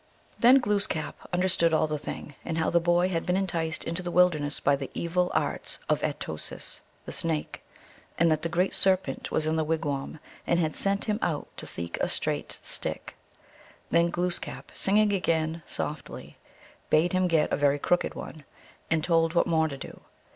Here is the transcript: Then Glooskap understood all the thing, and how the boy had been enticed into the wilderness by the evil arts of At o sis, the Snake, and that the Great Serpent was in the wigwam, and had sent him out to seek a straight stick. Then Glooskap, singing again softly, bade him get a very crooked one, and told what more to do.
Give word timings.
Then 0.39 0.57
Glooskap 0.59 1.13
understood 1.31 1.75
all 1.75 1.85
the 1.85 1.99
thing, 1.99 2.33
and 2.43 2.57
how 2.57 2.71
the 2.71 2.79
boy 2.79 3.09
had 3.09 3.23
been 3.23 3.37
enticed 3.37 3.83
into 3.83 4.01
the 4.01 4.09
wilderness 4.09 4.59
by 4.59 4.75
the 4.75 4.89
evil 4.95 5.29
arts 5.31 5.77
of 5.87 6.01
At 6.01 6.27
o 6.27 6.37
sis, 6.37 6.81
the 7.05 7.11
Snake, 7.11 7.63
and 8.17 8.31
that 8.31 8.41
the 8.41 8.49
Great 8.49 8.73
Serpent 8.73 9.29
was 9.29 9.45
in 9.45 9.57
the 9.57 9.63
wigwam, 9.63 10.17
and 10.47 10.59
had 10.59 10.75
sent 10.75 11.05
him 11.05 11.19
out 11.21 11.49
to 11.55 11.67
seek 11.67 11.97
a 11.99 12.09
straight 12.09 12.57
stick. 12.63 13.15
Then 13.91 14.09
Glooskap, 14.09 14.71
singing 14.73 15.13
again 15.13 15.61
softly, 15.67 16.35
bade 16.89 17.13
him 17.13 17.27
get 17.27 17.53
a 17.53 17.55
very 17.55 17.77
crooked 17.77 18.15
one, 18.15 18.43
and 18.89 19.03
told 19.03 19.35
what 19.35 19.45
more 19.45 19.67
to 19.67 19.77
do. 19.77 20.01